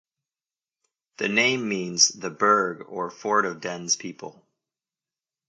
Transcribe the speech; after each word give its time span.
The 1.17 1.29
name 1.29 1.69
means 1.69 2.07
'the 2.07 2.31
burgh 2.31 2.81
or 2.89 3.11
fort 3.11 3.45
of 3.45 3.61
Dene's 3.61 3.95
people'. 3.95 4.43